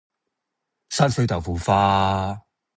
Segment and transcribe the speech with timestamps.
[0.89, 2.41] 山水豆腐花